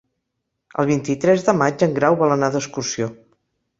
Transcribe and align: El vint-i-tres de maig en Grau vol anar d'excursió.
El 0.83 0.87
vint-i-tres 0.91 1.45
de 1.49 1.55
maig 1.59 1.85
en 1.89 1.93
Grau 1.99 2.17
vol 2.23 2.35
anar 2.37 2.51
d'excursió. 2.57 3.11